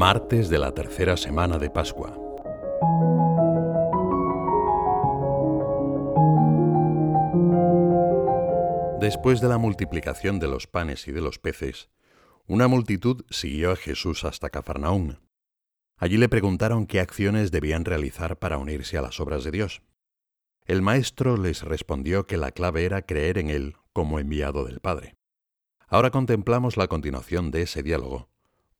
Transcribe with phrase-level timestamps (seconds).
[0.00, 2.16] Martes de la tercera semana de Pascua.
[8.98, 11.90] Después de la multiplicación de los panes y de los peces,
[12.46, 15.18] una multitud siguió a Jesús hasta Cafarnaún.
[15.98, 19.82] Allí le preguntaron qué acciones debían realizar para unirse a las obras de Dios.
[20.64, 25.16] El maestro les respondió que la clave era creer en Él como enviado del Padre.
[25.88, 28.29] Ahora contemplamos la continuación de ese diálogo,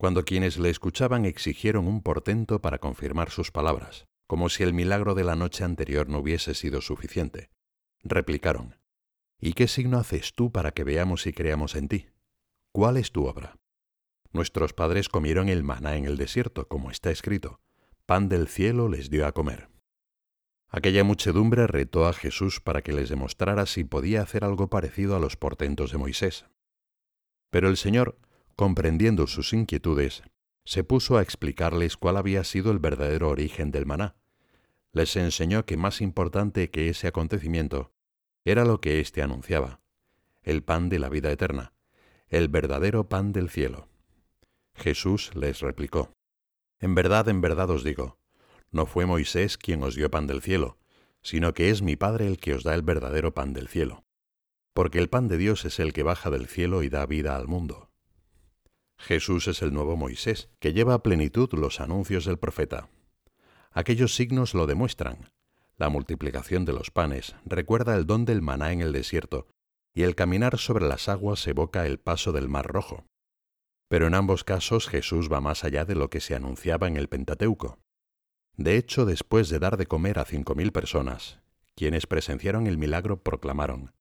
[0.00, 5.14] cuando quienes le escuchaban exigieron un portento para confirmar sus palabras, como si el milagro
[5.14, 7.50] de la noche anterior no hubiese sido suficiente.
[8.02, 8.76] Replicaron,
[9.38, 12.06] ¿Y qué signo haces tú para que veamos y creamos en ti?
[12.72, 13.58] ¿Cuál es tu obra?
[14.32, 17.60] Nuestros padres comieron el maná en el desierto, como está escrito,
[18.06, 19.68] pan del cielo les dio a comer.
[20.68, 25.20] Aquella muchedumbre retó a Jesús para que les demostrara si podía hacer algo parecido a
[25.20, 26.46] los portentos de Moisés.
[27.50, 28.16] Pero el Señor,
[28.56, 30.22] comprendiendo sus inquietudes,
[30.64, 34.16] se puso a explicarles cuál había sido el verdadero origen del maná.
[34.92, 37.92] Les enseñó que más importante que ese acontecimiento
[38.44, 39.80] era lo que éste anunciaba,
[40.42, 41.72] el pan de la vida eterna,
[42.28, 43.88] el verdadero pan del cielo.
[44.74, 46.12] Jesús les replicó,
[46.78, 48.18] En verdad, en verdad os digo,
[48.70, 50.78] no fue Moisés quien os dio pan del cielo,
[51.22, 54.04] sino que es mi Padre el que os da el verdadero pan del cielo.
[54.72, 57.48] Porque el pan de Dios es el que baja del cielo y da vida al
[57.48, 57.89] mundo.
[59.00, 62.90] Jesús es el nuevo Moisés, que lleva a plenitud los anuncios del profeta.
[63.72, 65.32] Aquellos signos lo demuestran.
[65.76, 69.48] La multiplicación de los panes recuerda el don del maná en el desierto,
[69.94, 73.06] y el caminar sobre las aguas evoca el paso del Mar Rojo.
[73.88, 77.08] Pero en ambos casos Jesús va más allá de lo que se anunciaba en el
[77.08, 77.78] Pentateuco.
[78.56, 81.40] De hecho, después de dar de comer a cinco mil personas,
[81.74, 83.92] quienes presenciaron el milagro proclamaron,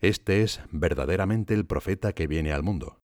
[0.00, 3.03] Este es verdaderamente el profeta que viene al mundo.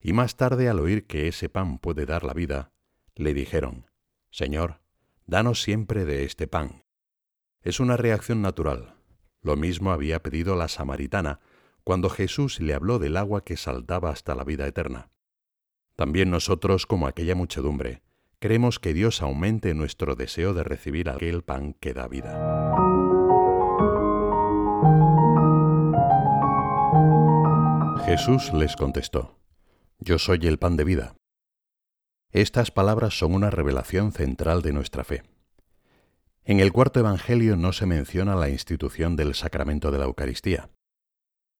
[0.00, 2.72] Y más tarde, al oír que ese pan puede dar la vida,
[3.14, 3.90] le dijeron,
[4.30, 4.80] Señor,
[5.26, 6.84] danos siempre de este pan.
[7.62, 8.94] Es una reacción natural.
[9.42, 11.40] Lo mismo había pedido la samaritana
[11.84, 15.10] cuando Jesús le habló del agua que saltaba hasta la vida eterna.
[15.96, 18.02] También nosotros, como aquella muchedumbre,
[18.40, 22.38] Queremos que Dios aumente nuestro deseo de recibir aquel pan que da vida.
[28.06, 29.37] Jesús les contestó,
[29.98, 31.16] Yo soy el pan de vida.
[32.30, 35.22] Estas palabras son una revelación central de nuestra fe.
[36.44, 40.70] En el cuarto Evangelio no se menciona la institución del sacramento de la Eucaristía.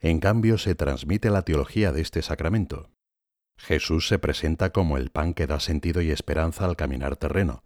[0.00, 2.90] En cambio se transmite la teología de este sacramento,
[3.58, 7.64] Jesús se presenta como el pan que da sentido y esperanza al caminar terreno,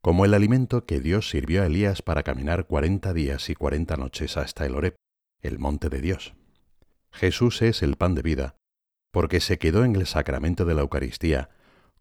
[0.00, 4.36] como el alimento que Dios sirvió a Elías para caminar cuarenta días y cuarenta noches
[4.36, 4.96] hasta el Oreb,
[5.40, 6.34] el monte de Dios.
[7.12, 8.56] Jesús es el pan de vida,
[9.10, 11.50] porque se quedó en el sacramento de la Eucaristía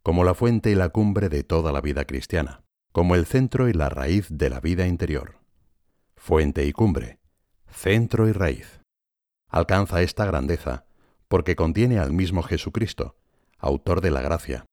[0.04, 3.74] como la fuente y la cumbre de toda la vida cristiana, como el centro y
[3.74, 5.40] la raíz de la vida interior.
[6.16, 7.20] Fuente y cumbre,
[7.68, 8.82] centro y raíz.
[9.50, 10.86] Alcanza esta grandeza
[11.28, 13.18] porque contiene al mismo Jesucristo,
[13.58, 14.66] autor de la gracia,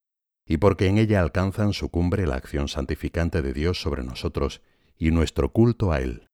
[0.47, 4.63] y porque en ella alcanzan su cumbre la acción santificante de Dios sobre nosotros
[4.97, 6.29] y nuestro culto a Él.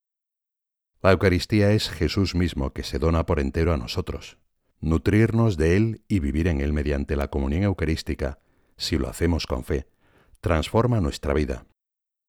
[1.02, 4.38] La Eucaristía es Jesús mismo que se dona por entero a nosotros.
[4.82, 8.40] Nutrirnos de Él y vivir en Él mediante la comunión eucarística,
[8.76, 9.86] si lo hacemos con fe,
[10.40, 11.66] transforma nuestra vida.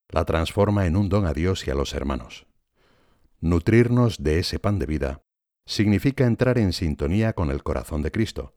[0.08, 2.46] La transforma en un don a Dios y a los hermanos.
[3.40, 5.22] Nutrirnos de ese pan de vida
[5.66, 8.54] significa entrar en sintonía con el corazón de Cristo,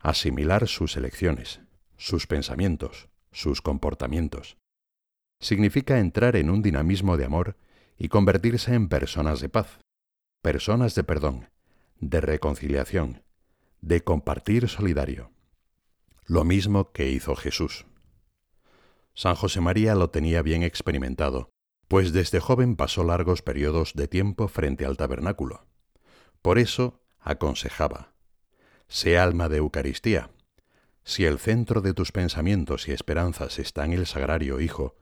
[0.00, 1.60] asimilar sus elecciones,
[1.98, 4.56] sus pensamientos, sus comportamientos.
[5.38, 7.58] Significa entrar en un dinamismo de amor
[7.98, 9.80] y convertirse en personas de paz,
[10.40, 11.50] personas de perdón,
[12.00, 13.23] de reconciliación,
[13.84, 15.30] de compartir solidario.
[16.24, 17.84] Lo mismo que hizo Jesús.
[19.12, 21.50] San José María lo tenía bien experimentado,
[21.86, 25.66] pues desde joven pasó largos periodos de tiempo frente al tabernáculo.
[26.40, 28.14] Por eso aconsejaba,
[28.88, 30.30] sé alma de Eucaristía.
[31.04, 34.96] Si el centro de tus pensamientos y esperanzas está en el sagrario Hijo,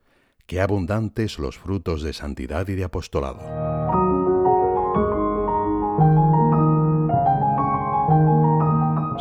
[0.47, 3.72] qué abundantes los frutos de santidad y de apostolado.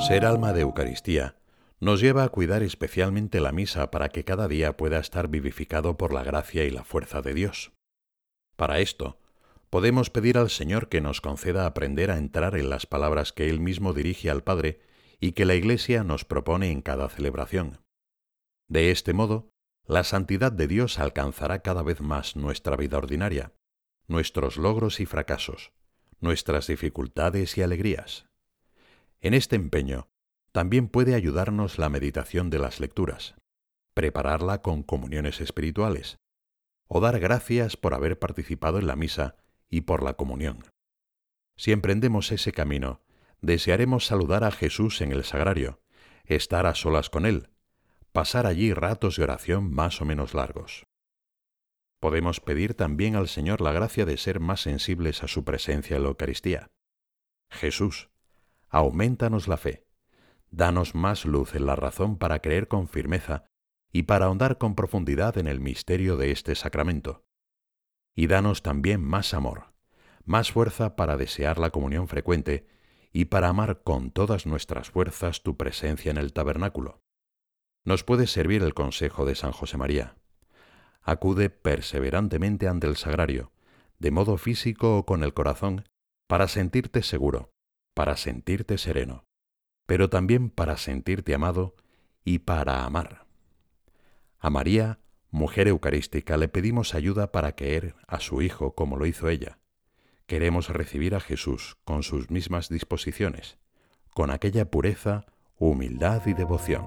[0.08, 1.36] Ser alma de Eucaristía
[1.80, 6.12] nos lleva a cuidar especialmente la misa para que cada día pueda estar vivificado por
[6.12, 7.72] la gracia y la fuerza de Dios.
[8.56, 9.20] Para esto,
[9.70, 13.60] podemos pedir al Señor que nos conceda aprender a entrar en las palabras que Él
[13.60, 14.82] mismo dirige al Padre
[15.20, 17.78] y que la Iglesia nos propone en cada celebración.
[18.68, 19.52] De este modo,
[19.86, 23.54] la santidad de Dios alcanzará cada vez más nuestra vida ordinaria,
[24.08, 25.74] nuestros logros y fracasos,
[26.20, 28.31] nuestras dificultades y alegrías.
[29.22, 30.10] En este empeño,
[30.52, 33.36] también puede ayudarnos la meditación de las lecturas.
[33.94, 36.18] prepararla con comuniones espirituales,
[36.88, 39.36] o dar gracias por haber participado en la misa
[39.70, 40.66] y por la comunión.
[41.58, 43.02] Si emprendemos ese camino,
[43.42, 45.82] desearemos saludar a Jesús en el sagrario,
[46.24, 47.50] estar a solas con Él,
[48.12, 50.86] pasar allí ratos de oración más o menos largos.
[52.00, 56.04] Podemos pedir también al Señor la gracia de ser más sensibles a su presencia en
[56.04, 56.72] la Eucaristía.
[57.50, 58.11] Jesús,
[58.74, 59.86] aumentanos la fe,
[60.50, 63.44] danos más luz en la razón para creer con firmeza
[63.92, 67.26] y para ahondar con profundidad en el misterio de este sacramento.
[68.16, 69.74] Y danos también más amor,
[70.24, 72.66] más fuerza para desear la comunión frecuente
[73.12, 77.02] y para amar con todas nuestras fuerzas tu presencia en el tabernáculo.
[77.84, 80.16] Nos puede servir el consejo de San José María.
[81.02, 83.52] Acude perseverantemente ante el sagrario,
[84.00, 85.90] de modo físico o con el corazón,
[86.28, 87.51] para sentirte seguro,
[87.94, 89.26] para sentirte sereno,
[89.86, 91.76] pero también para sentirte amado
[92.24, 93.26] y para amar.
[94.40, 95.00] A María,
[95.30, 99.60] mujer eucarística, le pedimos ayuda para querer a su Hijo como lo hizo ella.
[100.26, 103.58] Queremos recibir a Jesús con sus mismas disposiciones,
[104.14, 105.26] con aquella pureza,
[105.58, 106.86] humildad y devoción.